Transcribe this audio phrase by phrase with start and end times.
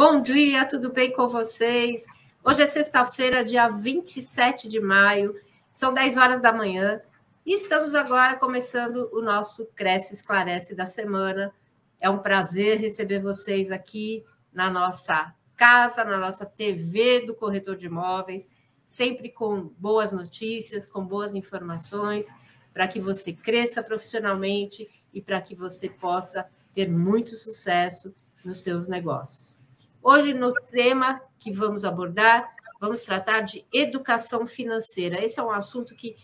[0.00, 2.06] Bom dia, tudo bem com vocês?
[2.44, 5.34] Hoje é sexta-feira, dia 27 de maio,
[5.72, 7.02] são 10 horas da manhã
[7.44, 11.52] e estamos agora começando o nosso Cresce Esclarece da semana.
[11.98, 17.86] É um prazer receber vocês aqui na nossa casa, na nossa TV do Corretor de
[17.86, 18.48] Imóveis,
[18.84, 22.28] sempre com boas notícias, com boas informações,
[22.72, 28.86] para que você cresça profissionalmente e para que você possa ter muito sucesso nos seus
[28.86, 29.57] negócios.
[30.02, 32.48] Hoje, no tema que vamos abordar,
[32.80, 35.22] vamos tratar de educação financeira.
[35.22, 36.16] Esse é um assunto que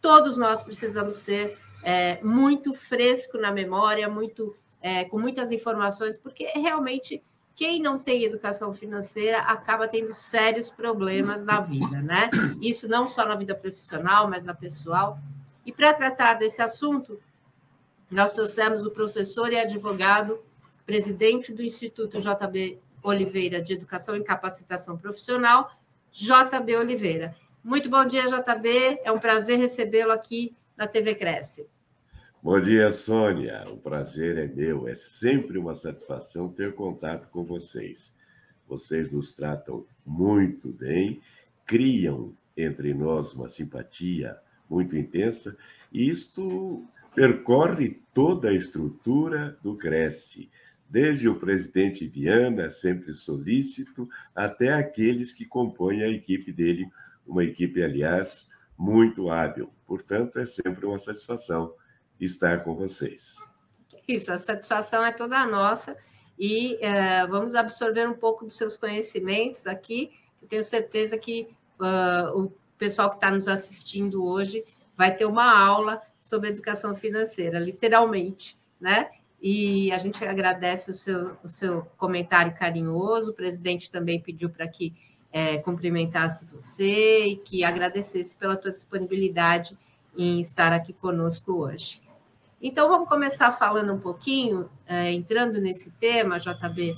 [0.00, 6.46] todos nós precisamos ter é, muito fresco na memória, muito é, com muitas informações, porque
[6.46, 7.22] realmente
[7.54, 12.30] quem não tem educação financeira acaba tendo sérios problemas na vida, né?
[12.62, 15.18] Isso não só na vida profissional, mas na pessoal.
[15.66, 17.20] E para tratar desse assunto,
[18.10, 20.40] nós trouxemos o professor e advogado,
[20.86, 25.70] presidente do Instituto JB Oliveira de Educação e Capacitação Profissional,
[26.12, 27.34] JB Oliveira.
[27.62, 29.00] Muito bom dia, JB.
[29.04, 31.66] É um prazer recebê-lo aqui na TV Cresce.
[32.42, 33.64] Bom dia, Sônia.
[33.68, 34.88] O prazer é meu.
[34.88, 38.12] É sempre uma satisfação ter contato com vocês.
[38.66, 41.20] Vocês nos tratam muito bem,
[41.66, 45.56] criam entre nós uma simpatia muito intensa,
[45.92, 50.48] e isto percorre toda a estrutura do Cresce
[50.90, 56.90] desde o presidente Viana, sempre solícito, até aqueles que compõem a equipe dele,
[57.24, 59.72] uma equipe, aliás, muito hábil.
[59.86, 61.72] Portanto, é sempre uma satisfação
[62.20, 63.36] estar com vocês.
[64.06, 65.96] Isso, a satisfação é toda nossa
[66.36, 70.10] e uh, vamos absorver um pouco dos seus conhecimentos aqui.
[70.42, 71.48] Eu tenho certeza que
[71.78, 74.64] uh, o pessoal que está nos assistindo hoje
[74.96, 79.10] vai ter uma aula sobre educação financeira, literalmente, né?
[79.40, 83.30] E a gente agradece o seu, o seu comentário carinhoso.
[83.30, 84.94] O presidente também pediu para que
[85.32, 89.78] é, cumprimentasse você e que agradecesse pela tua disponibilidade
[90.16, 92.02] em estar aqui conosco hoje.
[92.60, 96.94] Então, vamos começar falando um pouquinho, é, entrando nesse tema, JB,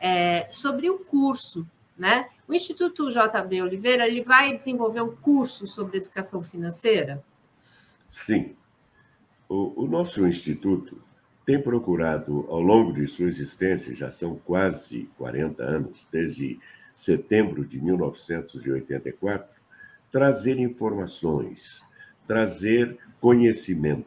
[0.00, 2.30] é, sobre o curso, né?
[2.48, 7.22] O Instituto JB Oliveira ele vai desenvolver um curso sobre educação financeira?
[8.08, 8.56] Sim.
[9.48, 11.02] O, o nosso instituto
[11.44, 16.58] tem procurado, ao longo de sua existência, já são quase 40 anos, desde
[16.94, 19.60] setembro de 1984,
[20.10, 21.82] trazer informações,
[22.26, 24.06] trazer conhecimento.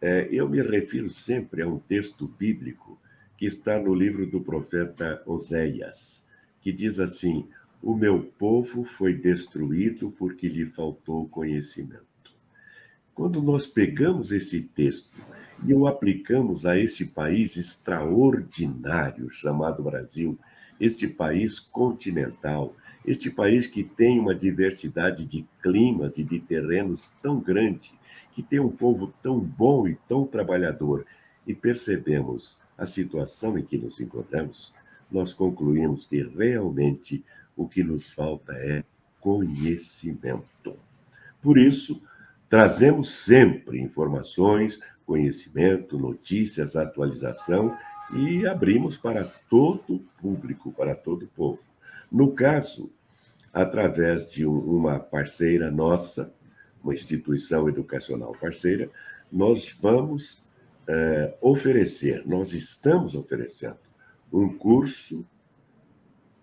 [0.00, 2.98] É, eu me refiro sempre a um texto bíblico
[3.38, 6.24] que está no livro do profeta Oséias,
[6.60, 7.48] que diz assim:
[7.82, 12.04] O meu povo foi destruído porque lhe faltou conhecimento.
[13.14, 15.16] Quando nós pegamos esse texto
[15.64, 20.38] e o aplicamos a este país extraordinário chamado Brasil,
[20.80, 22.74] este país continental,
[23.06, 27.92] este país que tem uma diversidade de climas e de terrenos tão grande,
[28.34, 31.06] que tem um povo tão bom e tão trabalhador,
[31.46, 34.74] e percebemos a situação em que nos encontramos,
[35.10, 37.24] nós concluímos que realmente
[37.56, 38.82] o que nos falta é
[39.20, 40.76] conhecimento.
[41.40, 42.02] Por isso,
[42.48, 47.76] trazemos sempre informações conhecimento, notícias, atualização
[48.14, 51.60] e abrimos para todo público, para todo povo.
[52.10, 52.90] No caso,
[53.52, 56.32] através de uma parceira nossa,
[56.82, 58.90] uma instituição educacional parceira,
[59.30, 60.46] nós vamos
[60.86, 63.78] é, oferecer, nós estamos oferecendo
[64.32, 65.26] um curso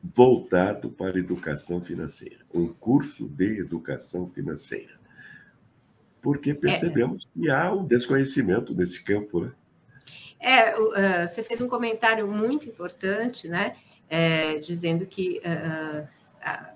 [0.02, 4.99] voltado para educação financeira, um curso de educação financeira
[6.22, 6.54] porque é.
[6.54, 7.42] percebemos é.
[7.42, 9.42] que há um desconhecimento nesse campo.
[9.42, 9.52] Né?
[10.40, 13.76] É, uh, você fez um comentário muito importante, né?
[14.12, 16.08] É, dizendo que uh,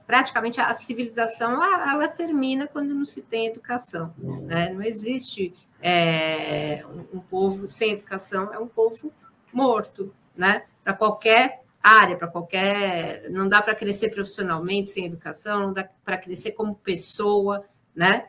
[0.06, 4.14] praticamente a civilização ela, termina quando não se tem educação.
[4.22, 4.42] Uhum.
[4.42, 4.70] Né?
[4.72, 9.12] Não existe é, um, um, povo sem educação, é um povo
[9.52, 10.64] morto, né?
[10.84, 13.30] Para qualquer área, para qualquer.
[13.30, 17.66] Não dá para crescer profissionalmente sem educação, não dá para crescer como pessoa,
[17.96, 18.28] né?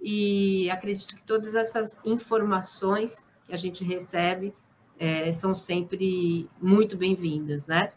[0.00, 4.54] E acredito que todas essas informações que a gente recebe
[4.98, 7.92] é, são sempre muito bem-vindas, né?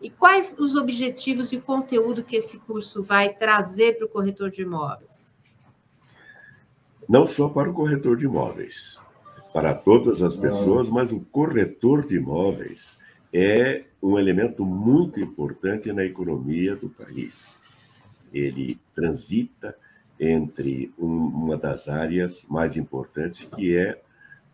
[0.00, 4.50] E quais os objetivos e o conteúdo que esse curso vai trazer para o corretor
[4.50, 5.32] de imóveis?
[7.08, 8.98] Não só para o corretor de imóveis,
[9.52, 12.98] para todas as pessoas, mas o corretor de imóveis
[13.32, 17.62] é um elemento muito importante na economia do país.
[18.32, 19.76] Ele transita
[20.18, 24.00] entre um, uma das áreas mais importantes, que é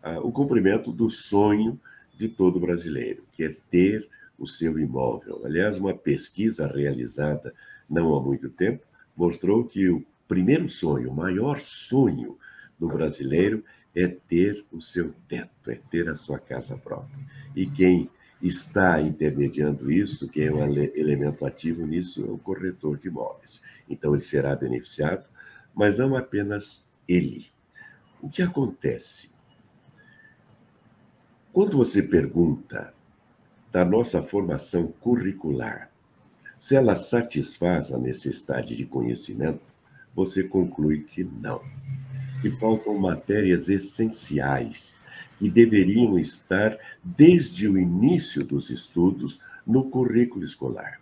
[0.03, 1.79] uh, o cumprimento do sonho
[2.17, 4.07] de todo brasileiro, que é ter
[4.37, 5.41] o seu imóvel.
[5.45, 7.53] Aliás, uma pesquisa realizada
[7.89, 8.83] não há muito tempo
[9.15, 12.37] mostrou que o primeiro sonho, o maior sonho
[12.79, 13.63] do brasileiro
[13.95, 17.19] é ter o seu teto, é ter a sua casa própria.
[17.55, 18.09] E quem
[18.41, 23.61] está intermediando isso, quem é um elemento ativo nisso, é o corretor de imóveis.
[23.89, 25.25] Então, ele será beneficiado,
[25.73, 27.47] mas não apenas ele.
[28.21, 29.29] O que acontece?
[31.51, 32.93] Quando você pergunta
[33.71, 35.91] da nossa formação curricular,
[36.59, 39.61] se ela satisfaz a necessidade de conhecimento,
[40.15, 41.61] você conclui que não.
[42.41, 45.01] Que faltam matérias essenciais
[45.37, 51.01] que deveriam estar desde o início dos estudos no currículo escolar.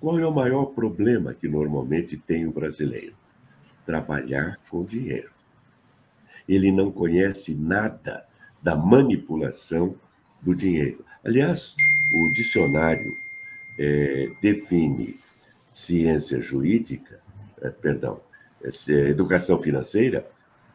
[0.00, 3.14] Qual é o maior problema que normalmente tem o brasileiro?
[3.88, 5.30] Trabalhar com dinheiro.
[6.46, 8.26] Ele não conhece nada
[8.62, 9.94] da manipulação
[10.42, 11.02] do dinheiro.
[11.24, 11.74] Aliás,
[12.12, 13.16] o dicionário
[13.78, 15.18] é, define
[15.72, 17.18] ciência jurídica,
[17.62, 18.20] é, perdão,
[18.62, 20.30] é, educação financeira,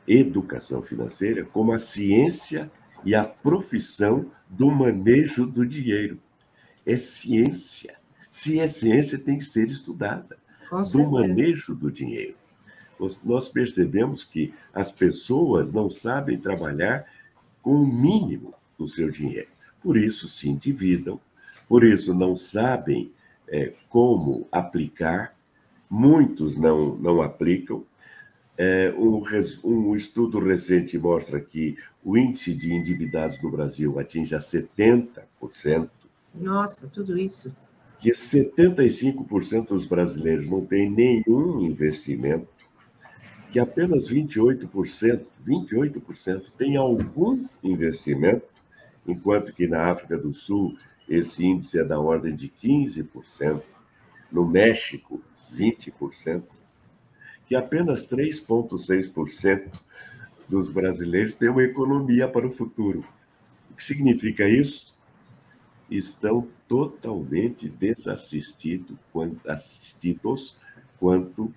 [0.07, 2.71] educação financeira como a ciência
[3.05, 6.17] e a profissão do manejo do dinheiro.
[6.83, 7.95] É ciência.
[8.31, 10.35] Se é ciência, tem que ser estudada.
[10.71, 12.42] do manejo do dinheiro.
[13.23, 17.05] Nós percebemos que as pessoas não sabem trabalhar
[17.61, 19.47] com o mínimo do seu dinheiro.
[19.81, 21.19] Por isso se endividam,
[21.67, 23.11] por isso não sabem
[23.47, 25.35] é, como aplicar,
[25.89, 27.83] muitos não, não aplicam.
[28.57, 29.23] É, um,
[29.63, 35.89] um estudo recente mostra que o índice de endividados no Brasil atinge a 70%.
[36.35, 37.55] Nossa, tudo isso.
[37.99, 42.47] Que 75% dos brasileiros não têm nenhum investimento,
[43.53, 48.47] que apenas 28%, 28% têm algum investimento,
[49.07, 50.75] enquanto que na África do Sul
[51.07, 53.61] esse índice é da ordem de 15%,
[54.31, 55.21] no México,
[55.53, 56.43] 20%,
[57.45, 59.79] que apenas 3,6%
[60.49, 63.05] dos brasileiros têm uma economia para o futuro.
[63.69, 64.95] O que significa isso?
[65.91, 68.97] Estão totalmente desassistidos
[69.45, 70.57] assistidos
[70.99, 71.53] quanto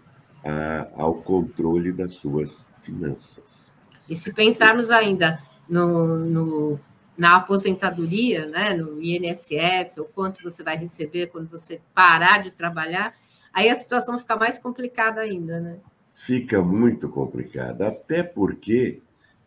[0.47, 3.69] a, ao controle das suas finanças.
[4.09, 6.81] E se pensarmos ainda no, no
[7.17, 13.15] na aposentadoria, né, no INSS, ou quanto você vai receber quando você parar de trabalhar,
[13.53, 15.79] aí a situação fica mais complicada ainda, né?
[16.13, 19.01] Fica muito complicada, até porque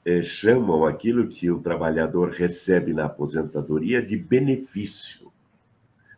[0.04, 5.32] é, chamam aquilo que o trabalhador recebe na aposentadoria de benefício.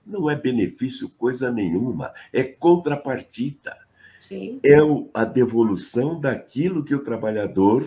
[0.05, 3.77] Não é benefício coisa nenhuma, é contrapartida.
[4.21, 4.59] Sim.
[4.63, 4.77] É
[5.15, 7.83] a devolução daquilo que o trabalhador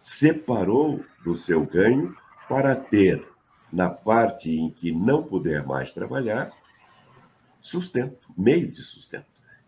[0.00, 2.14] separou do seu ganho
[2.48, 3.26] para ter,
[3.72, 6.52] na parte em que não puder mais trabalhar,
[7.60, 9.26] sustento, meio de sustento.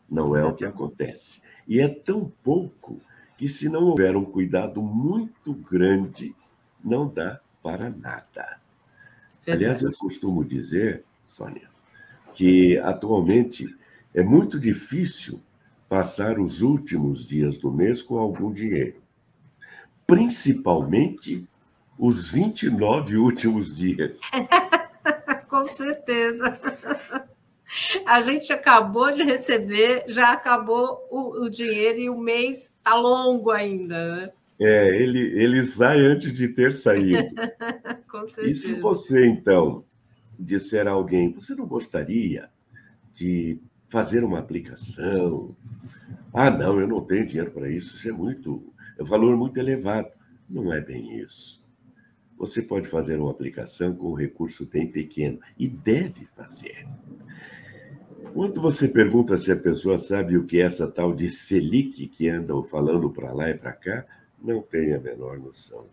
[0.09, 1.43] Não é o que acontece.
[1.67, 3.01] E é tão pouco
[3.37, 6.33] que, se não houver um cuidado muito grande,
[6.83, 8.61] não dá para nada.
[9.45, 9.65] Verdade.
[9.65, 11.69] Aliás, eu costumo dizer, Sônia,
[12.35, 13.77] que atualmente
[14.15, 15.41] é muito difícil
[15.95, 18.97] passar os últimos dias do mês com algum dinheiro.
[20.05, 21.47] Principalmente
[21.97, 24.19] os 29 últimos dias.
[25.49, 26.59] Com certeza.
[28.05, 33.53] A gente acabou de receber, já acabou o, o dinheiro e o mês está longo
[33.53, 34.33] ainda, né?
[34.59, 37.23] É, ele, ele sai antes de ter saído.
[38.11, 38.51] Com certeza.
[38.51, 39.85] E se você, então,
[40.37, 42.51] disser a alguém, você não gostaria
[43.15, 43.61] de
[43.95, 45.57] fazer uma aplicação?
[46.33, 49.59] Ah, não, eu não tenho dinheiro para isso, isso é muito, é um valor muito
[49.59, 50.09] elevado.
[50.51, 51.65] Não é bem isso
[52.37, 56.87] você pode fazer uma aplicação com um recurso bem pequeno e deve fazer.
[58.33, 62.29] Quando você pergunta se a pessoa sabe o que é essa tal de Selic que
[62.29, 64.05] andam falando para lá e para cá,
[64.43, 65.87] não tem a menor noção.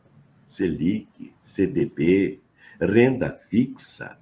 [0.45, 2.39] Selic, CDB,
[2.79, 4.17] renda fixa.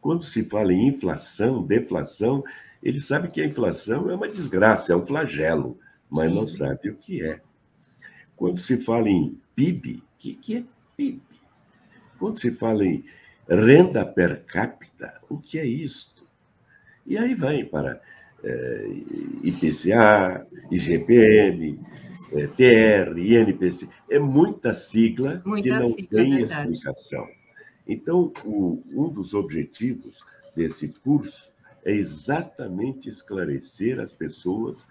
[0.00, 2.42] Quando se fala em inflação, deflação,
[2.84, 5.78] ele sabe que a inflação é uma desgraça, é um flagelo,
[6.10, 6.36] mas Sim.
[6.36, 7.40] não sabe o que é.
[8.36, 10.64] Quando se fala em PIB, o que, que é
[10.94, 11.22] PIB.
[12.18, 13.02] Quando se fala em
[13.48, 16.28] renda per capita, o que é isto?
[17.06, 18.02] E aí vai para
[18.42, 18.86] é,
[19.42, 21.80] IPCA, IGPM,
[22.32, 23.88] é, TR, INPC.
[24.10, 26.72] É muita sigla muita que não sigla, tem verdade.
[26.72, 27.26] explicação.
[27.88, 30.22] Então, o, um dos objetivos
[30.54, 31.53] desse curso
[31.84, 34.86] é exatamente esclarecer as pessoas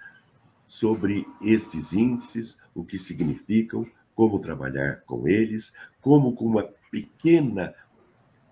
[0.67, 3.85] sobre estes índices, o que significam,
[4.15, 7.73] como trabalhar com eles, como com uma pequena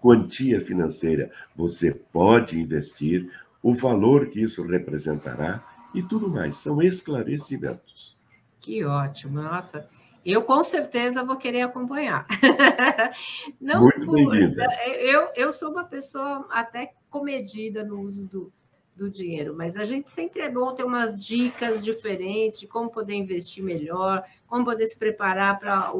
[0.01, 3.31] quantia financeira você pode investir,
[3.61, 6.57] o valor que isso representará e tudo mais.
[6.57, 8.17] São esclarecimentos.
[8.59, 9.87] Que ótimo, nossa.
[10.25, 12.25] Eu com certeza vou querer acompanhar.
[13.59, 14.67] Não, Muito bem-vinda.
[14.99, 18.51] Eu, eu sou uma pessoa até comedida no uso do,
[18.95, 23.13] do dinheiro, mas a gente sempre é bom ter umas dicas diferentes de como poder
[23.13, 25.93] investir melhor, como poder se preparar para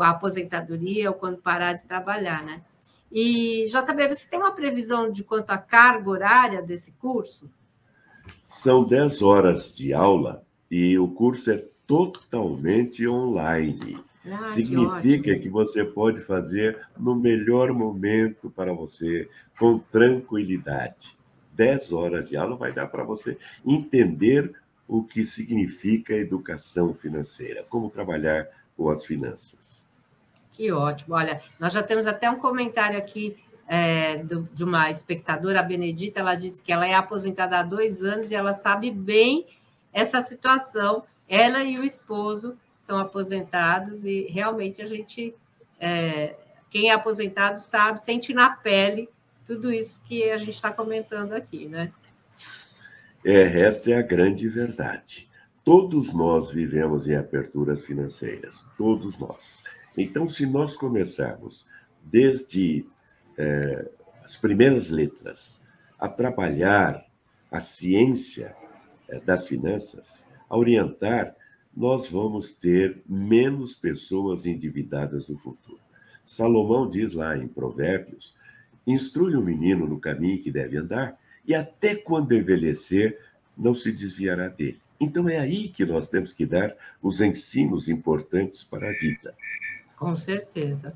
[0.00, 2.62] a aposentadoria ou quando parar de trabalhar, né?
[3.12, 7.48] E, JB, você tem uma previsão de quanto à carga horária desse curso?
[8.44, 14.02] São 10 horas de aula e o curso é totalmente online.
[14.30, 19.28] Ah, Significa que, que, você pode fazer no melhor momento para você,
[19.58, 21.16] com tranquilidade.
[21.52, 24.52] 10 horas de aula vai dar para você entender
[24.88, 29.84] o que significa educação financeira, como trabalhar com as finanças.
[30.52, 31.14] Que ótimo.
[31.14, 33.36] Olha, nós já temos até um comentário aqui
[33.68, 38.02] é, do, de uma espectadora, a Benedita, ela disse que ela é aposentada há dois
[38.02, 39.46] anos e ela sabe bem
[39.92, 41.02] essa situação.
[41.28, 42.56] Ela e o esposo
[42.86, 45.34] são aposentados e realmente a gente,
[45.80, 46.36] é,
[46.70, 49.08] quem é aposentado sabe, sente na pele
[49.44, 51.92] tudo isso que a gente está comentando aqui, né?
[53.24, 55.28] É, esta é a grande verdade.
[55.64, 59.64] Todos nós vivemos em aperturas financeiras, todos nós.
[59.96, 61.66] Então, se nós começarmos
[62.04, 62.86] desde
[63.36, 63.90] é,
[64.24, 65.60] as primeiras letras
[65.98, 67.04] a trabalhar
[67.50, 68.54] a ciência
[69.08, 71.34] é, das finanças, a orientar,
[71.76, 75.78] nós vamos ter menos pessoas endividadas no futuro.
[76.24, 78.34] Salomão diz lá em Provérbios:
[78.86, 83.20] instrui o menino no caminho que deve andar, e até quando envelhecer,
[83.56, 84.80] não se desviará dele.
[84.98, 89.34] Então é aí que nós temos que dar os ensinos importantes para a vida.
[89.96, 90.94] Com certeza.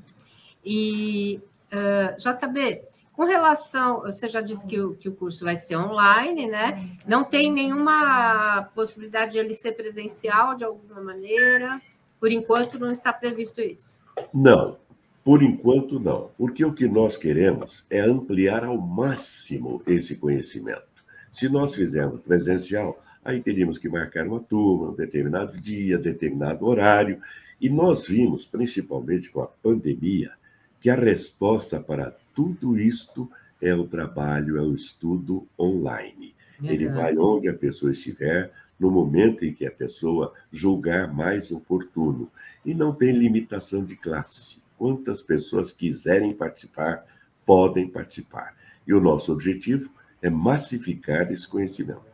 [0.65, 1.39] E,
[1.71, 2.81] uh, JB,
[3.21, 6.89] com relação, você já disse que o, que o curso vai ser online, né?
[7.07, 11.79] Não tem nenhuma possibilidade de ele ser presencial de alguma maneira?
[12.19, 14.01] Por enquanto, não está previsto isso.
[14.33, 14.79] Não,
[15.23, 16.31] por enquanto não.
[16.35, 20.81] Porque o que nós queremos é ampliar ao máximo esse conhecimento.
[21.31, 27.21] Se nós fizermos presencial, aí teríamos que marcar uma turma, um determinado dia, determinado horário,
[27.61, 30.31] e nós vimos, principalmente com a pandemia,
[30.79, 33.29] que a resposta para tudo isto
[33.61, 36.33] é o trabalho, é o estudo online.
[36.63, 42.29] Ele vai onde a pessoa estiver, no momento em que a pessoa julgar mais oportuno.
[42.65, 44.61] E não tem limitação de classe.
[44.77, 47.05] Quantas pessoas quiserem participar,
[47.45, 48.55] podem participar.
[48.85, 52.11] E o nosso objetivo é massificar esse conhecimento.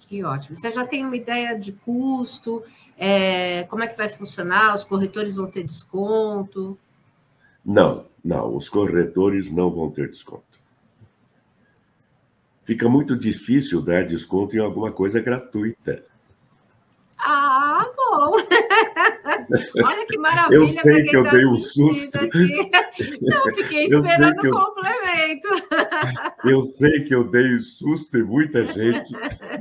[0.00, 0.56] Que ótimo.
[0.56, 2.62] Você já tem uma ideia de custo?
[2.96, 4.74] É, como é que vai funcionar?
[4.74, 6.78] Os corretores vão ter desconto?
[7.64, 8.54] Não, não.
[8.56, 10.54] Os corretores não vão ter desconto.
[12.64, 16.04] Fica muito difícil dar desconto em alguma coisa gratuita.
[17.18, 18.36] Ah, bom.
[19.84, 20.56] Olha que maravilha.
[20.56, 22.16] Eu sei que eu tá dei um susto.
[22.18, 22.70] Aqui.
[23.22, 24.52] Não, fiquei esperando o eu...
[24.52, 25.48] complemento.
[26.44, 29.10] Eu sei que eu dei um susto e muita gente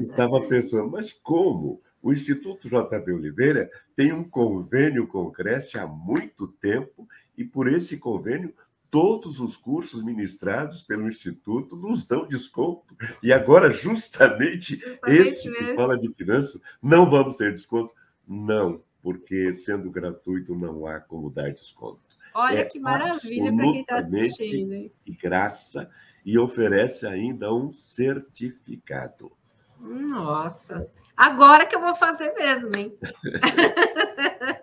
[0.02, 1.82] estava pensando, mas como?
[2.02, 7.68] O Instituto JB Oliveira tem um convênio com o Cresce há muito tempo e por
[7.68, 8.54] esse convênio
[8.94, 12.96] todos os cursos ministrados pelo Instituto nos dão desconto.
[13.24, 17.92] E agora, justamente, justamente esse que fala de finanças, não vamos ter desconto?
[18.28, 22.02] Não, porque sendo gratuito não há como dar desconto.
[22.36, 24.74] Olha é que maravilha para quem está assistindo.
[24.74, 24.92] Hein?
[25.04, 25.90] De graça
[26.24, 29.32] e oferece ainda um certificado.
[29.80, 30.88] Nossa,
[31.18, 32.92] agora que eu vou fazer mesmo, hein?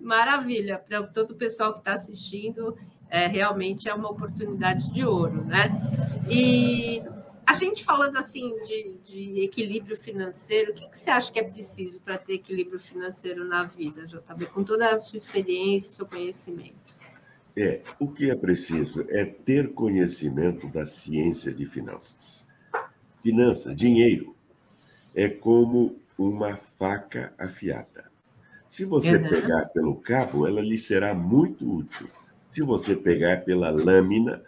[0.00, 2.76] Maravilha, para todo o pessoal que está assistindo,
[3.08, 5.70] é, realmente é uma oportunidade de ouro, né?
[6.28, 7.02] E
[7.46, 11.44] a gente falando assim de, de equilíbrio financeiro, o que, que, você acha que é
[11.44, 16.96] preciso para ter equilíbrio financeiro na vida, JB, com toda a sua experiência, seu conhecimento?
[17.56, 22.44] É, o que é preciso é ter conhecimento da ciência de finanças.
[23.22, 24.36] Finanças, dinheiro,
[25.14, 28.10] é como uma faca afiada.
[28.68, 29.28] Se você uhum.
[29.28, 32.08] pegar pelo cabo, ela lhe será muito útil.
[32.50, 34.42] Se você pegar pela lâmina,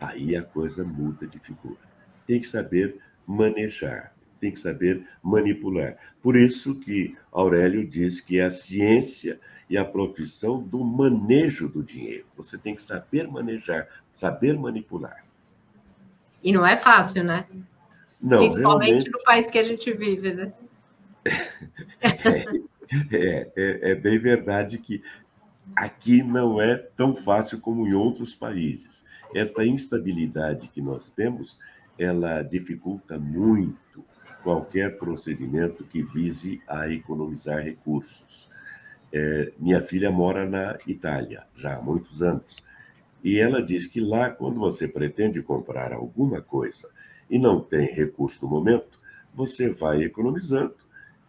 [0.00, 1.78] aí a coisa muda de figura.
[2.26, 5.96] Tem que saber manejar, tem que saber manipular.
[6.22, 11.82] Por isso que Aurélio diz que é a ciência e a profissão do manejo do
[11.82, 12.26] dinheiro.
[12.36, 15.24] Você tem que saber manejar, saber manipular.
[16.42, 17.46] E não é fácil, né?
[18.20, 19.10] Não, Principalmente realmente...
[19.10, 20.52] no país que a gente vive, né?
[22.00, 22.44] é,
[23.12, 25.02] é, é, é bem verdade que
[25.74, 29.04] aqui não é tão fácil como em outros países.
[29.34, 31.58] Esta instabilidade que nós temos,
[31.98, 34.04] ela dificulta muito
[34.42, 38.50] qualquer procedimento que vise a economizar recursos.
[39.12, 42.56] É, minha filha mora na Itália já há muitos anos
[43.24, 46.90] e ela diz que lá, quando você pretende comprar alguma coisa
[47.30, 49.00] e não tem recurso no momento,
[49.34, 50.76] você vai economizando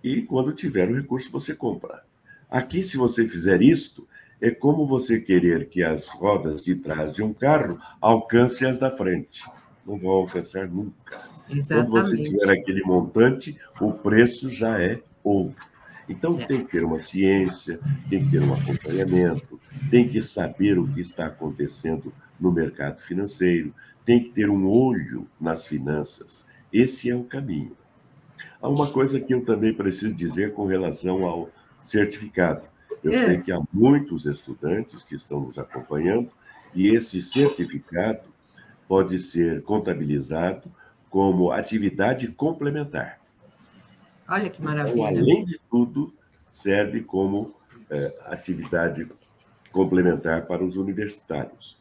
[0.06, 2.04] e quando tiver o recurso você compra.
[2.48, 4.08] Aqui, se você fizer isto,
[4.40, 8.92] é como você querer que as rodas de trás de um carro alcancem as da
[8.92, 9.44] frente.
[9.84, 11.20] Não vão alcançar nunca.
[11.50, 11.90] Exatamente.
[11.90, 15.66] Quando você tiver aquele montante, o preço já é outro.
[16.08, 16.46] Então é.
[16.46, 19.60] tem que ter uma ciência, tem que ter um acompanhamento,
[19.90, 23.74] tem que saber o que está acontecendo no mercado financeiro,
[24.06, 26.46] tem que ter um olho nas finanças.
[26.72, 27.76] Esse é o caminho.
[28.62, 31.50] Há uma coisa que eu também preciso dizer com relação ao
[31.84, 32.64] certificado.
[33.04, 33.26] Eu é.
[33.26, 36.30] sei que há muitos estudantes que estão nos acompanhando
[36.74, 38.28] e esse certificado
[38.88, 40.72] pode ser contabilizado
[41.10, 43.18] como atividade complementar.
[44.28, 45.12] Olha que maravilha.
[45.12, 46.14] Então, além de tudo,
[46.50, 47.54] serve como
[47.90, 49.08] é, atividade
[49.72, 51.78] complementar para os universitários.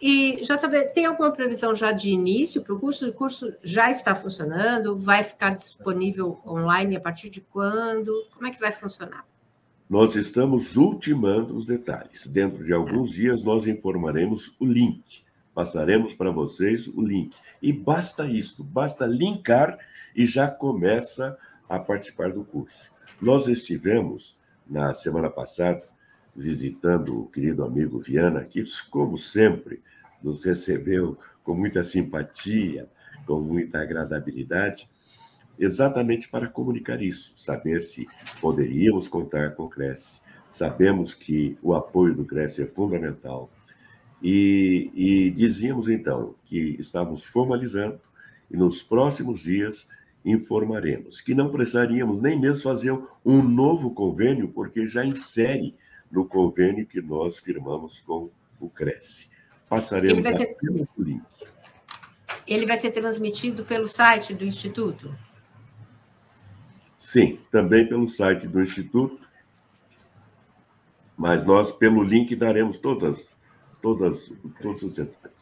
[0.00, 3.06] E, JB, tem alguma previsão já de início para o curso?
[3.06, 4.96] O curso já está funcionando?
[4.96, 8.12] Vai ficar disponível online a partir de quando?
[8.34, 9.24] Como é que vai funcionar?
[9.88, 12.26] Nós estamos ultimando os detalhes.
[12.26, 15.02] Dentro de alguns dias, nós informaremos o link.
[15.52, 17.34] Passaremos para vocês o link.
[17.60, 19.76] E basta isso, basta linkar
[20.14, 21.36] e já começa
[21.68, 22.90] a participar do curso.
[23.20, 25.82] Nós estivemos, na semana passada,
[26.40, 29.80] visitando o querido amigo Viana, que, como sempre,
[30.22, 32.88] nos recebeu com muita simpatia,
[33.26, 34.88] com muita agradabilidade,
[35.58, 38.08] exatamente para comunicar isso, saber se
[38.40, 40.20] poderíamos contar com o Cresce.
[40.48, 43.50] Sabemos que o apoio do Cresce é fundamental.
[44.22, 48.00] E, e dizíamos, então, que estávamos formalizando
[48.50, 49.86] e nos próximos dias
[50.24, 55.74] informaremos que não precisaríamos nem mesmo fazer um novo convênio, porque já insere
[56.10, 59.28] no convênio que nós firmamos com o Cresce.
[59.68, 60.54] Passaremos Ele vai ser...
[60.56, 61.22] pelo link.
[62.46, 65.14] Ele vai ser transmitido pelo site do Instituto?
[66.96, 69.20] Sim, também pelo site do Instituto,
[71.16, 73.28] mas nós, pelo link, daremos todas,
[73.80, 75.36] todas, todos os detalhes.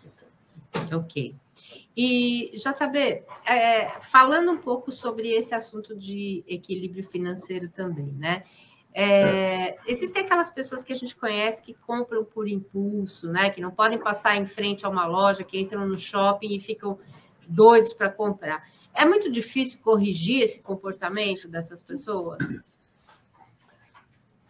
[0.93, 1.35] Ok.
[1.97, 8.45] E, JB, é, falando um pouco sobre esse assunto de equilíbrio financeiro também, né?
[8.95, 13.51] É, existem aquelas pessoas que a gente conhece que compram por impulso, né?
[13.51, 16.99] Que não podem passar em frente a uma loja, que entram no shopping e ficam
[17.47, 18.69] doidos para comprar.
[18.95, 22.63] É muito difícil corrigir esse comportamento dessas pessoas?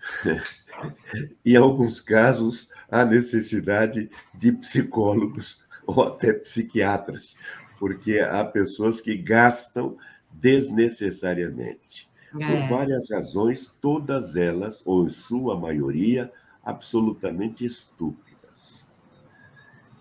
[1.44, 7.37] em alguns casos, há necessidade de psicólogos ou até psiquiatras,
[7.79, 9.96] porque há pessoas que gastam
[10.33, 12.08] desnecessariamente.
[12.31, 12.69] Por é.
[12.69, 16.31] várias razões, todas elas, ou em sua maioria,
[16.62, 18.85] absolutamente estúpidas.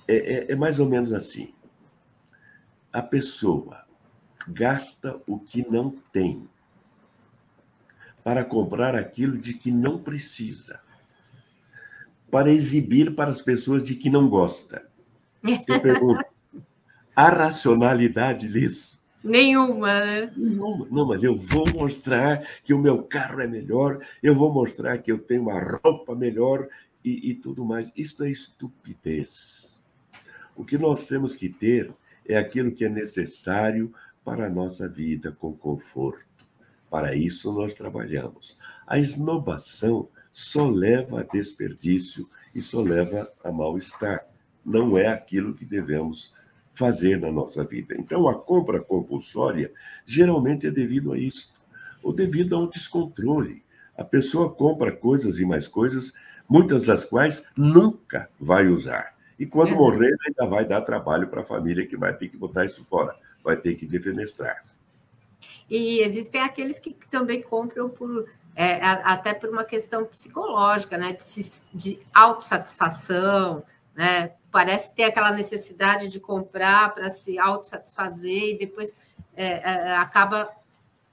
[0.08, 1.54] É, é, é mais ou menos assim.
[2.92, 3.86] A pessoa
[4.48, 6.48] gasta o que não tem
[8.24, 10.82] para comprar aquilo de que não precisa,
[12.30, 14.86] para exibir para as pessoas de que não gosta.
[15.66, 16.26] Eu pergunto,
[17.16, 18.97] a racionalidade nisso?
[19.28, 20.34] Nenhuma, né?
[20.38, 20.88] Nenhuma.
[20.90, 25.12] Não, mas eu vou mostrar que o meu carro é melhor, eu vou mostrar que
[25.12, 26.68] eu tenho uma roupa melhor
[27.04, 27.92] e, e tudo mais.
[27.96, 29.78] Isso é estupidez.
[30.56, 31.94] O que nós temos que ter
[32.28, 36.26] é aquilo que é necessário para a nossa vida com conforto.
[36.90, 38.58] Para isso nós trabalhamos.
[38.86, 44.26] A esnobação só leva a desperdício e só leva a mal-estar.
[44.66, 46.32] Não é aquilo que devemos
[46.78, 47.96] fazer na nossa vida.
[47.98, 49.72] Então, a compra compulsória
[50.06, 51.52] geralmente é devido a isso,
[52.04, 53.63] ou devido a um descontrole.
[53.98, 56.13] A pessoa compra coisas e mais coisas,
[56.48, 59.16] muitas das quais nunca vai usar.
[59.40, 59.76] E quando é.
[59.76, 63.16] morrer, ainda vai dar trabalho para a família que vai ter que botar isso fora,
[63.44, 64.63] vai ter que defenestrar.
[65.70, 71.13] E existem aqueles que também compram por é, até por uma questão psicológica, né?
[71.13, 73.63] De, de autossatisfação,
[73.96, 74.32] né?
[74.58, 78.91] Parece ter aquela necessidade de comprar para se autossatisfazer e depois
[79.36, 80.50] é, é, acaba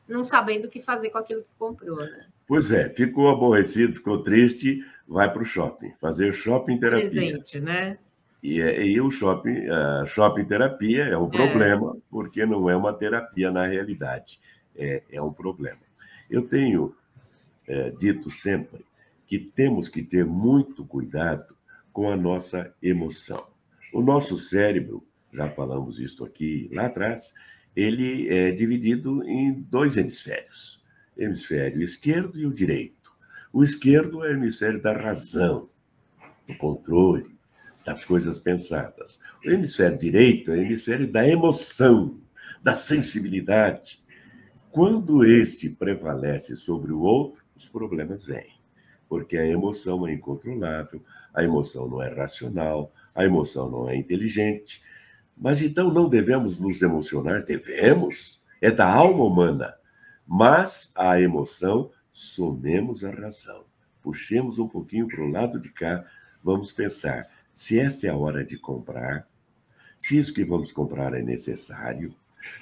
[0.09, 1.98] não sabendo o que fazer com aquilo que comprou.
[1.98, 2.24] Né?
[2.46, 7.11] Pois é, ficou aborrecido, ficou triste, vai para o shopping, fazer shopping terapia.
[7.11, 7.98] Presente, né?
[8.42, 11.30] E, é, e o shopping, uh, shopping terapia é um é.
[11.30, 14.40] problema, porque não é uma terapia na realidade,
[14.74, 15.83] é, é um problema.
[16.30, 16.96] Eu tenho
[17.68, 18.87] é, dito sempre
[19.26, 21.53] que temos que ter muito cuidado
[21.94, 23.46] com a nossa emoção.
[23.92, 27.33] O nosso cérebro, já falamos isso aqui lá atrás,
[27.74, 30.83] ele é dividido em dois hemisférios:
[31.16, 33.12] hemisfério esquerdo e o direito.
[33.52, 35.70] O esquerdo é o hemisfério da razão,
[36.48, 37.33] do controle,
[37.87, 39.20] das coisas pensadas.
[39.46, 42.20] O hemisfério direito é o hemisfério da emoção,
[42.61, 44.02] da sensibilidade.
[44.72, 48.52] Quando esse prevalece sobre o outro, os problemas vêm.
[49.09, 51.00] Porque a emoção é incontrolável,
[51.35, 54.83] a emoção não é racional, a emoção não é inteligente.
[55.37, 57.44] Mas então não devemos nos emocionar?
[57.44, 58.40] Devemos.
[58.61, 59.75] É da alma humana.
[60.27, 63.64] Mas a emoção, somemos a razão.
[64.01, 66.05] Puxemos um pouquinho para o lado de cá,
[66.42, 69.29] vamos pensar se esta é a hora de comprar,
[69.97, 72.14] se isso que vamos comprar é necessário,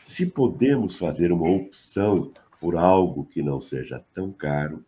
[0.04, 4.84] se podemos fazer uma opção por algo que não seja tão caro,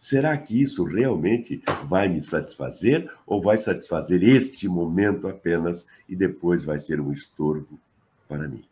[0.00, 6.64] será que isso realmente vai me satisfazer ou vai satisfazer este momento apenas e depois
[6.64, 7.78] vai ser um estorvo
[8.26, 8.64] para mim?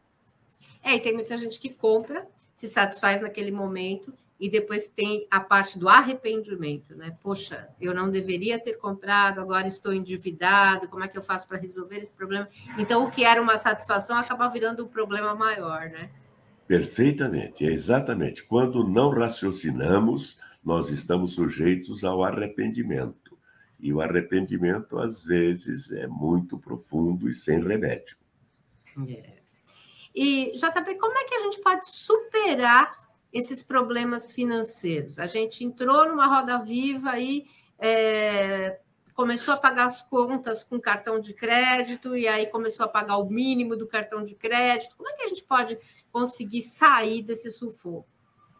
[0.82, 4.10] É, e tem muita gente que compra, se satisfaz naquele momento
[4.40, 7.14] e depois tem a parte do arrependimento, né?
[7.22, 11.58] Poxa, eu não deveria ter comprado, agora estou endividado, como é que eu faço para
[11.58, 12.48] resolver esse problema?
[12.78, 16.08] Então, o que era uma satisfação acaba virando um problema maior, né?
[16.66, 18.44] Perfeitamente, é exatamente.
[18.44, 20.38] Quando não raciocinamos,
[20.68, 23.38] nós estamos sujeitos ao arrependimento.
[23.80, 28.18] E o arrependimento, às vezes, é muito profundo e sem remédio.
[29.08, 29.38] É.
[30.14, 35.18] E, JP, como é que a gente pode superar esses problemas financeiros.
[35.18, 37.46] A gente entrou numa roda viva e
[37.78, 38.78] é,
[39.14, 43.30] começou a pagar as contas com cartão de crédito e aí começou a pagar o
[43.30, 44.96] mínimo do cartão de crédito.
[44.96, 45.78] Como é que a gente pode
[46.12, 48.08] conseguir sair desse sufoco?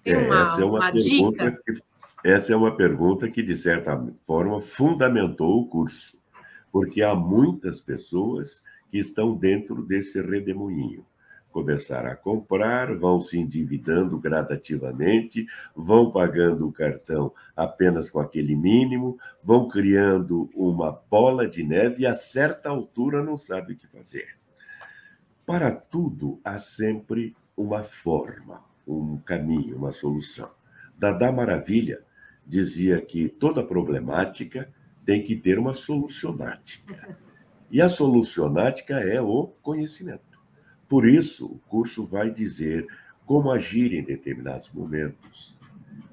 [0.05, 1.63] Tem é, uma, essa é uma, uma dica?
[1.65, 1.88] Que,
[2.25, 6.19] essa é uma pergunta que, de certa forma, fundamentou o curso,
[6.73, 11.05] porque há muitas pessoas que estão dentro desse redemoinho
[11.51, 19.19] começar a comprar, vão se endividando gradativamente, vão pagando o cartão apenas com aquele mínimo,
[19.43, 24.37] vão criando uma bola de neve e a certa altura não sabe o que fazer.
[25.45, 30.51] Para tudo há sempre uma forma, um caminho, uma solução.
[30.97, 32.01] Dada Maravilha
[32.49, 34.73] dizia que toda problemática
[35.05, 37.17] tem que ter uma solucionática.
[37.71, 40.23] E a solucionática é o conhecimento.
[40.89, 42.87] Por isso, o curso vai dizer
[43.27, 45.55] como agir em determinados momentos,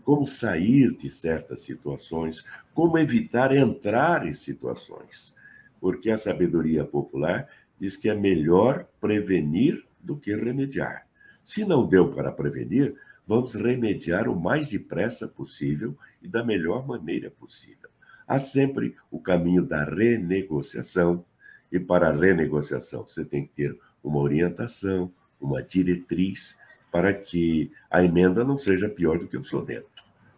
[0.03, 2.43] como sair de certas situações,
[2.73, 5.33] como evitar entrar em situações.
[5.79, 7.47] Porque a sabedoria popular
[7.79, 11.07] diz que é melhor prevenir do que remediar.
[11.41, 12.95] Se não deu para prevenir,
[13.27, 17.89] vamos remediar o mais depressa possível e da melhor maneira possível.
[18.27, 21.23] Há sempre o caminho da renegociação,
[21.71, 26.57] e para a renegociação você tem que ter uma orientação, uma diretriz
[26.91, 29.89] para que a emenda não seja pior do que o soneto.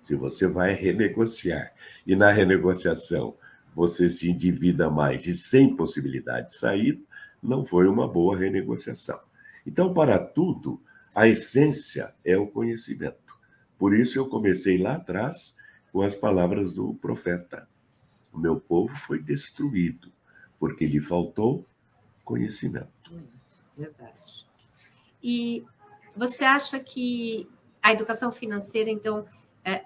[0.01, 1.73] Se você vai renegociar
[2.05, 3.35] e na renegociação
[3.75, 6.99] você se endivida mais e sem possibilidade de sair,
[7.43, 9.19] não foi uma boa renegociação.
[9.65, 10.81] Então, para tudo,
[11.17, 13.35] a essência é o conhecimento.
[13.75, 15.55] Por isso eu comecei lá atrás
[15.91, 17.67] com as palavras do profeta.
[18.31, 20.13] O meu povo foi destruído
[20.59, 21.65] porque lhe faltou
[22.23, 23.11] conhecimento.
[23.75, 24.45] Verdade.
[25.23, 25.65] E
[26.15, 27.49] você acha que
[27.81, 29.25] a educação financeira, então,
[29.65, 29.83] é,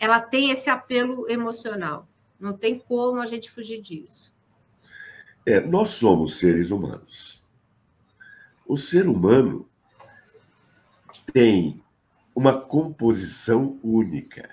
[0.00, 2.08] ela tem esse apelo emocional?
[2.40, 4.34] Não tem como a gente fugir disso.
[5.44, 7.44] É, nós somos seres humanos.
[8.66, 9.68] O ser humano
[11.32, 11.80] tem
[12.34, 14.50] uma composição única,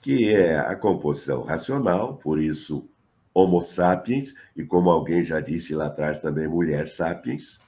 [0.00, 2.88] que é a composição racional, por isso
[3.32, 7.60] Homo sapiens, e como alguém já disse lá atrás também, mulher sapiens,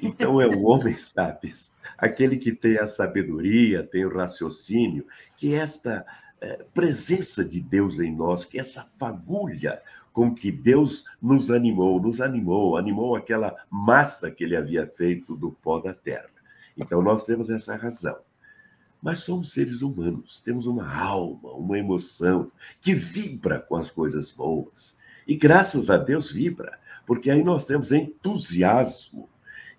[0.00, 5.04] então é o homem sapiens, aquele que tem a sabedoria, tem o raciocínio,
[5.36, 6.06] que esta
[6.40, 12.20] é, presença de Deus em nós, que essa fagulha com que Deus nos animou, nos
[12.20, 16.37] animou, animou aquela massa que ele havia feito do pó da terra.
[16.78, 18.16] Então nós temos essa razão.
[19.02, 24.96] Mas somos seres humanos, temos uma alma, uma emoção que vibra com as coisas boas.
[25.26, 29.28] E graças a Deus vibra, porque aí nós temos entusiasmo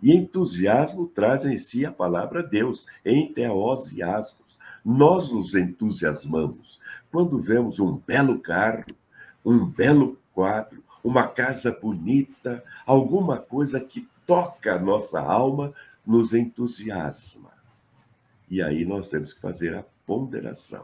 [0.02, 4.58] e entusiasmo traz em si a palavra Deus, enteosiasmos.
[4.84, 6.80] Nós nos entusiasmamos
[7.12, 8.86] quando vemos um belo carro,
[9.44, 15.74] um belo quadro, uma casa bonita, alguma coisa que toca a nossa alma,
[16.10, 17.52] nos entusiasma.
[18.50, 20.84] E aí nós temos que fazer a ponderação.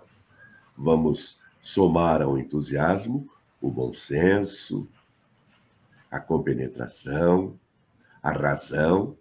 [0.77, 3.27] Vamos somar ao entusiasmo
[3.59, 4.87] o bom senso,
[6.11, 7.59] a compenetração,
[8.21, 9.17] a razão.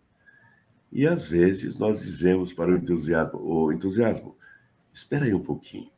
[0.92, 4.36] E às vezes nós dizemos para o entusiasmo, o entusiasmo,
[4.92, 5.90] espera aí um pouquinho.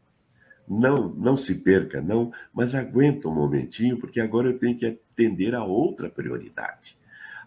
[0.69, 5.53] Não, não se perca, não, mas aguenta um momentinho, porque agora eu tenho que atender
[5.53, 6.97] a outra prioridade.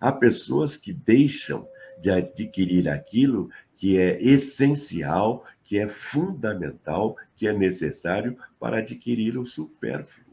[0.01, 1.65] Há pessoas que deixam
[2.01, 9.45] de adquirir aquilo que é essencial, que é fundamental, que é necessário para adquirir o
[9.45, 10.25] supérfluo.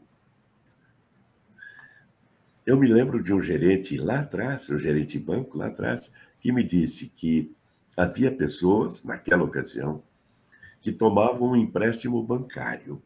[2.65, 6.63] Eu me lembro de um gerente lá atrás, um gerente banco lá atrás, que me
[6.63, 7.55] disse que
[7.95, 10.03] havia pessoas, naquela ocasião,
[10.81, 13.01] que tomavam um empréstimo bancário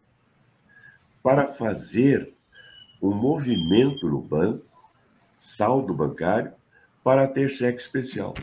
[1.22, 2.34] para fazer
[3.02, 4.66] um movimento no banco,
[5.32, 6.54] saldo bancário,
[7.04, 8.34] para ter cheque especial.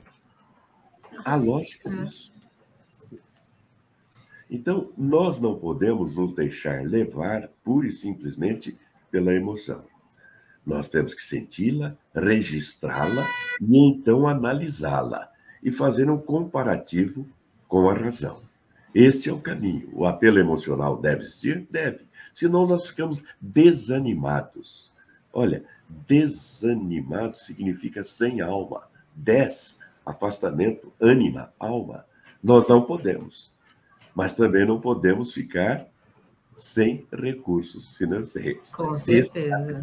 [1.25, 2.33] A lógica disso.
[4.51, 8.77] Então, nós não podemos nos deixar levar pura e simplesmente
[9.11, 9.85] pela emoção.
[10.65, 13.27] Nós temos que senti-la, registrá-la
[13.61, 15.31] e então analisá-la
[15.63, 17.27] e fazer um comparativo
[17.67, 18.41] com a razão.
[18.95, 19.89] Este é o caminho.
[19.93, 21.67] O apelo emocional deve existir?
[21.71, 22.07] Deve.
[22.33, 24.91] Senão nós ficamos desanimados.
[25.33, 25.65] Olha,
[26.07, 28.83] desanimado significa sem alma.
[29.15, 29.78] Des,
[30.09, 32.07] afastamento, ânima, alma.
[32.43, 33.53] Nós não podemos.
[34.15, 35.87] Mas também não podemos ficar
[36.57, 38.71] sem recursos financeiros.
[38.73, 39.83] Com certeza.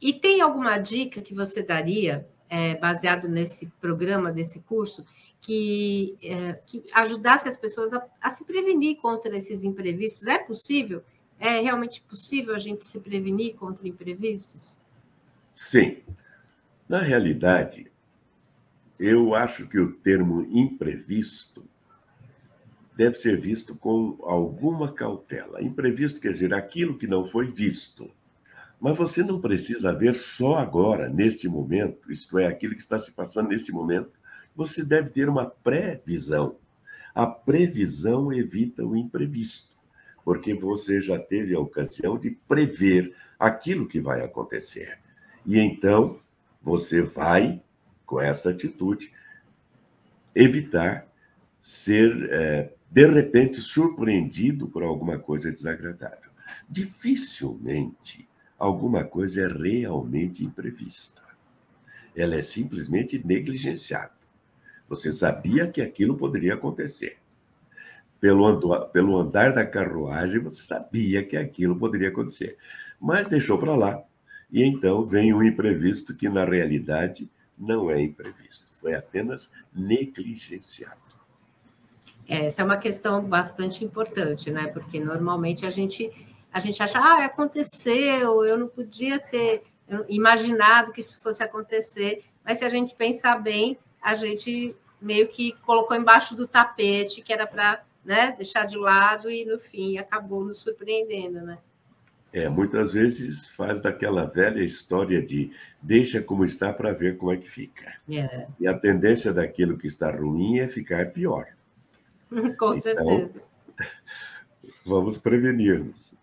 [0.00, 5.04] E tem alguma dica que você daria, é, baseado nesse programa, desse curso,
[5.40, 10.26] que, é, que ajudasse as pessoas a, a se prevenir contra esses imprevistos?
[10.26, 11.02] É possível?
[11.38, 14.76] É realmente possível a gente se prevenir contra imprevistos?
[15.52, 15.98] Sim.
[16.88, 17.91] Na realidade,
[19.02, 21.64] eu acho que o termo imprevisto
[22.96, 25.60] deve ser visto com alguma cautela.
[25.60, 28.08] Imprevisto quer dizer aquilo que não foi visto.
[28.80, 33.10] Mas você não precisa ver só agora, neste momento, isto é, aquilo que está se
[33.10, 34.12] passando neste momento.
[34.54, 36.56] Você deve ter uma previsão.
[37.12, 39.76] A previsão evita o imprevisto,
[40.24, 44.98] porque você já teve a ocasião de prever aquilo que vai acontecer.
[45.44, 46.20] E então
[46.62, 47.60] você vai,
[48.12, 49.10] com essa atitude,
[50.34, 51.06] evitar
[51.58, 56.30] ser, é, de repente, surpreendido por alguma coisa desagradável.
[56.68, 61.22] Dificilmente alguma coisa é realmente imprevista.
[62.14, 64.12] Ela é simplesmente negligenciada.
[64.90, 67.16] Você sabia que aquilo poderia acontecer.
[68.20, 72.58] Pelo, andar, pelo andar da carruagem, você sabia que aquilo poderia acontecer.
[73.00, 74.02] Mas deixou para lá.
[74.50, 78.66] E então vem um imprevisto que, na realidade, não é imprevisto.
[78.72, 81.00] Foi apenas negligenciado.
[82.28, 84.68] Essa é uma questão bastante importante, né?
[84.68, 86.10] Porque normalmente a gente
[86.52, 89.62] a gente acha, ah, aconteceu, eu não podia ter
[90.08, 95.52] imaginado que isso fosse acontecer, mas se a gente pensar bem, a gente meio que
[95.62, 100.44] colocou embaixo do tapete, que era para né, deixar de lado, e no fim acabou
[100.44, 101.58] nos surpreendendo, né?
[102.32, 107.36] É, muitas vezes faz daquela velha história de deixa como está para ver como é
[107.36, 107.94] que fica.
[108.10, 108.46] É.
[108.58, 111.46] E a tendência daquilo que está ruim é ficar pior.
[112.30, 113.42] Com então, certeza.
[114.86, 116.14] Vamos prevenir-nos.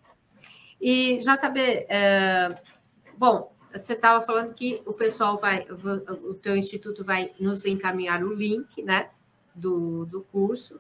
[0.81, 2.55] E, JB, é,
[3.17, 8.33] bom, você estava falando que o pessoal vai, o teu instituto vai nos encaminhar o
[8.33, 9.09] link, né,
[9.53, 10.79] do, do curso,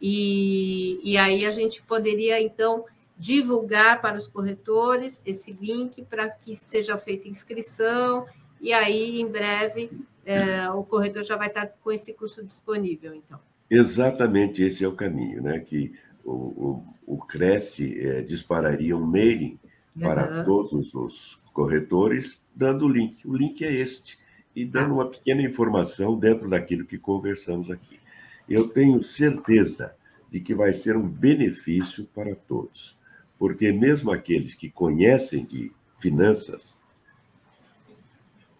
[0.00, 2.84] e, e aí a gente poderia, então,
[3.20, 8.26] divulgar para os corretores esse link para que seja feita inscrição,
[8.60, 9.90] e aí, em breve,
[10.24, 13.38] é, o corretor já vai estar com esse curso disponível, então.
[13.68, 15.60] Exatamente esse é o caminho, né?
[15.60, 15.92] Que
[16.24, 19.58] o, o, o Cresce é, dispararia um mailing
[20.00, 20.44] para uhum.
[20.44, 23.26] todos os corretores, dando o link.
[23.26, 24.18] O link é este,
[24.56, 28.00] e dando uma pequena informação dentro daquilo que conversamos aqui.
[28.48, 29.94] Eu tenho certeza
[30.30, 32.98] de que vai ser um benefício para todos,
[33.40, 36.76] porque mesmo aqueles que conhecem de finanças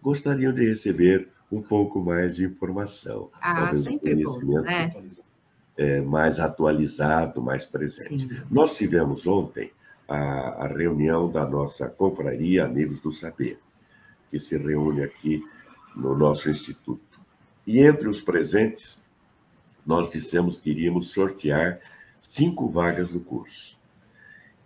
[0.01, 3.31] gostariam de receber um pouco mais de informação.
[3.43, 4.93] Ah, Talvez sempre um conhecimento bom, né?
[5.77, 8.27] é, mais atualizado, mais presente.
[8.27, 8.43] Sim.
[8.51, 9.71] Nós tivemos ontem
[10.09, 13.61] a, a, reunião da nossa confraria Amigos do Saber,
[14.31, 15.45] que se reúne aqui
[15.95, 17.21] no nosso instituto.
[17.67, 18.99] E entre os presentes,
[19.85, 21.81] nós dissemos que iríamos sortear
[22.19, 23.79] cinco vagas do curso.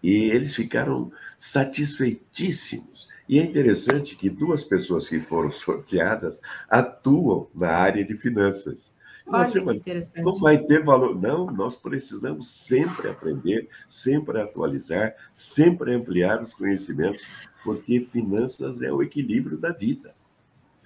[0.05, 3.09] E eles ficaram satisfeitíssimos.
[3.27, 6.38] E é interessante que duas pessoas que foram sorteadas
[6.69, 8.95] atuam na área de finanças.
[9.27, 10.23] Olha que interessante.
[10.23, 11.19] Não vai ter valor.
[11.19, 17.27] Não, nós precisamos sempre aprender, sempre atualizar, sempre ampliar os conhecimentos,
[17.64, 20.14] porque finanças é o equilíbrio da vida.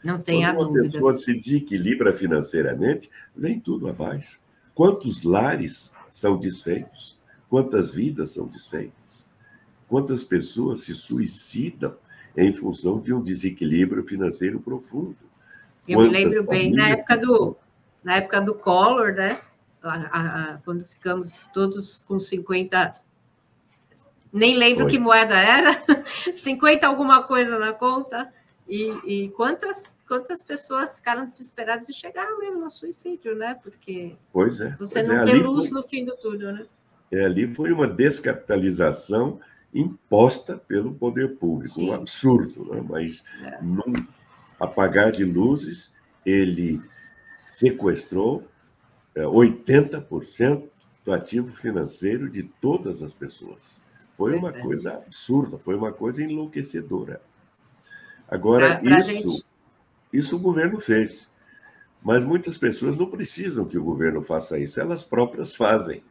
[0.04, 0.92] Não tenha Quando uma dúvida.
[0.92, 4.38] pessoa se desequilibra financeiramente, vem tudo abaixo.
[4.76, 7.17] Quantos lares são desfeitos?
[7.48, 9.26] Quantas vidas são desfeitas?
[9.88, 11.96] Quantas pessoas se suicidam
[12.37, 15.16] em função de um desequilíbrio financeiro profundo?
[15.88, 17.56] Eu me lembro bem, na época do,
[18.04, 19.40] na época do Collor, né?
[19.82, 19.94] A,
[20.52, 22.96] a, quando ficamos todos com 50.
[24.30, 24.90] Nem lembro Foi.
[24.90, 25.82] que moeda era,
[26.34, 28.30] 50 alguma coisa na conta.
[28.68, 33.58] E, e, quantas, quantas pessoas ficaram desesperadas e chegaram mesmo ao suicídio, né?
[33.62, 36.66] Porque pois é, você pois não é, vê luz foi, no fim do túnel, né?
[37.10, 39.40] É, ali foi uma descapitalização
[39.72, 41.90] imposta pelo poder público, Sim.
[41.90, 42.82] um absurdo, né?
[42.88, 43.62] mas é.
[43.62, 43.94] num
[44.58, 45.94] apagar de luzes,
[46.24, 46.80] ele
[47.50, 48.46] sequestrou
[49.14, 50.64] é, 80%
[51.04, 53.80] do ativo financeiro de todas as pessoas.
[54.16, 54.62] Foi pois uma é.
[54.62, 57.20] coisa absurda, foi uma coisa enlouquecedora.
[58.28, 59.44] Agora, pra, pra isso, gente...
[60.12, 61.28] isso o governo fez.
[62.02, 66.02] Mas muitas pessoas não precisam que o governo faça isso, elas próprias fazem.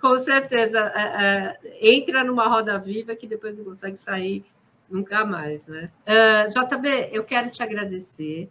[0.00, 0.78] Com certeza.
[0.94, 4.44] É, é, entra numa roda viva que depois não consegue sair
[4.90, 5.90] nunca mais, né?
[6.04, 8.50] Uh, JB, eu quero te agradecer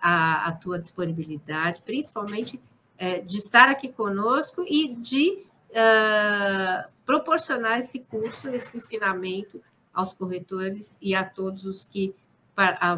[0.00, 2.60] a, a tua disponibilidade, principalmente
[2.98, 10.98] é, de estar aqui conosco e de uh, proporcionar esse curso, esse ensinamento aos corretores
[11.00, 12.14] e a todos os que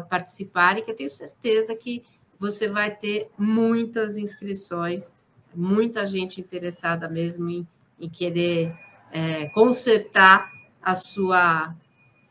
[0.09, 2.03] participarem, que eu tenho certeza que
[2.37, 5.13] você vai ter muitas inscrições,
[5.55, 7.65] muita gente interessada mesmo em,
[8.03, 8.71] em querer
[9.11, 11.73] é, consertar a sua,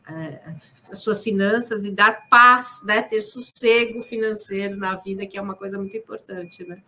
[0.07, 0.53] é,
[0.91, 5.55] as suas finanças e dar paz, né, ter sossego financeiro na vida, que é uma
[5.55, 6.81] coisa muito importante, né?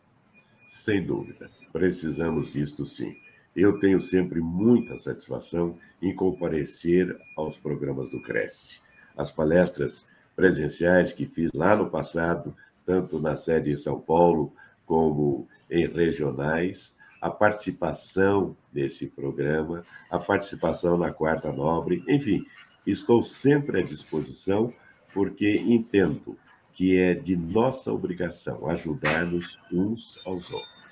[0.67, 3.15] Sem dúvida, precisamos disto sim.
[3.55, 8.81] Eu tenho sempre muita satisfação em comparecer aos programas do Cresce.
[9.17, 14.53] As palestras presenciais que fiz lá no passado, tanto na sede em São Paulo
[14.85, 16.94] como em regionais,
[17.25, 22.45] a participação nesse programa, a participação na Quarta Nobre, enfim,
[22.85, 24.71] estou sempre à disposição,
[25.11, 26.37] porque entendo
[26.71, 30.85] que é de nossa obrigação ajudar-nos uns aos outros.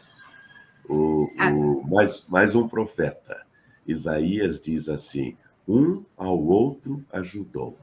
[0.90, 1.54] O, ah.
[1.54, 3.46] o, mais, mais um profeta.
[3.86, 7.78] Isaías diz assim: Um ao outro ajudou,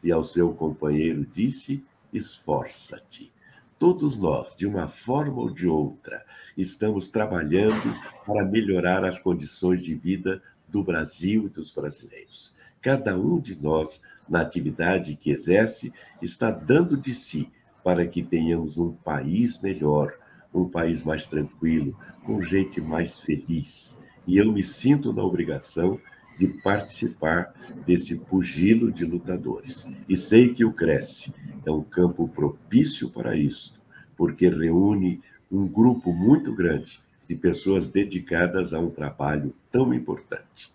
[0.00, 3.32] e ao seu companheiro disse: Esforça-te.
[3.78, 6.24] Todos nós, de uma forma ou de outra,
[6.56, 12.54] estamos trabalhando para melhorar as condições de vida do Brasil e dos brasileiros.
[12.80, 17.50] Cada um de nós, na atividade que exerce, está dando de si
[17.84, 20.14] para que tenhamos um país melhor,
[20.54, 23.94] um país mais tranquilo, com gente mais feliz.
[24.26, 26.00] E eu me sinto na obrigação
[26.38, 27.54] de participar
[27.86, 29.86] desse pugilo de lutadores.
[30.08, 31.32] E sei que o Cresce
[31.66, 33.74] é um campo propício para isso,
[34.16, 40.72] porque reúne um grupo muito grande de pessoas dedicadas a um trabalho tão importante.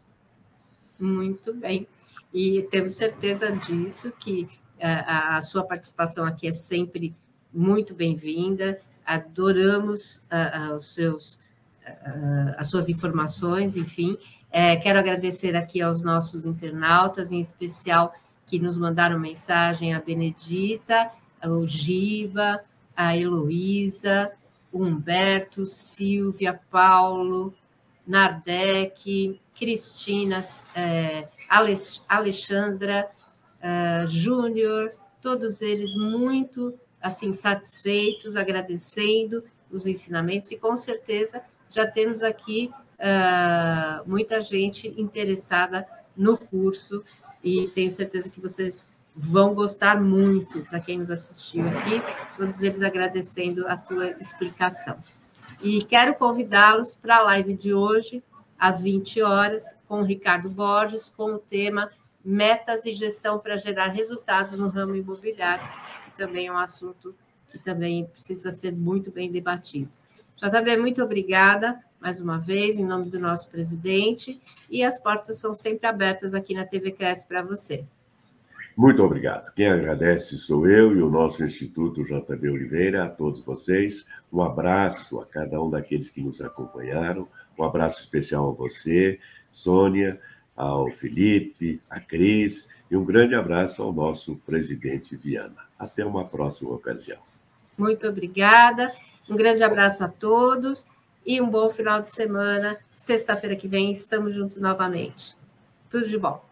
[1.00, 1.88] Muito bem.
[2.34, 4.48] E temos certeza disso, que
[4.80, 7.14] a, eh, a sua participação aqui é sempre
[7.54, 10.24] muito bem-vinda adoramos
[10.78, 11.40] os seus,
[12.58, 14.18] as suas informações, enfim.
[14.50, 18.14] É, quero agradecer aqui aos nossos internautas, em especial
[18.52, 21.10] que nos mandaram mensagem, a Benedita,
[21.42, 22.62] o Giba,
[22.94, 24.30] a Heloísa,
[24.74, 27.54] o Humberto, Silvia, Paulo,
[28.06, 30.42] Nardec, Cristina,
[30.76, 31.30] é,
[32.10, 33.10] Alexandra,
[34.06, 42.70] Júnior, todos eles muito assim satisfeitos, agradecendo os ensinamentos e com certeza já temos aqui
[43.00, 47.04] uh, muita gente interessada no curso
[47.44, 52.02] e tenho certeza que vocês vão gostar muito para quem nos assistiu aqui,
[52.38, 54.98] todos eles agradecendo a tua explicação.
[55.62, 58.24] E quero convidá-los para a live de hoje,
[58.58, 61.92] às 20 horas, com o Ricardo Borges, com o tema
[62.24, 65.82] Metas e Gestão para Gerar Resultados no Ramo Imobiliário
[66.22, 67.16] também é um assunto
[67.50, 69.90] que também precisa ser muito bem debatido.
[70.38, 75.54] JB, muito obrigada mais uma vez, em nome do nosso presidente, e as portas são
[75.54, 77.86] sempre abertas aqui na TVQS para você.
[78.76, 79.54] Muito obrigado.
[79.54, 84.08] Quem agradece sou eu e o nosso Instituto JB Oliveira, a todos vocês.
[84.34, 87.28] Um abraço a cada um daqueles que nos acompanharam.
[87.56, 89.20] Um abraço especial a você,
[89.52, 90.20] Sônia,
[90.56, 95.68] ao Felipe, a Cris, e um grande abraço ao nosso presidente Viana.
[95.78, 97.20] Até uma próxima ocasião.
[97.78, 98.92] Muito obrigada.
[99.30, 100.86] Um grande abraço a todos
[101.26, 102.78] e um bom final de semana.
[102.94, 105.36] Sexta-feira que vem estamos juntos novamente.
[105.90, 106.51] Tudo de bom.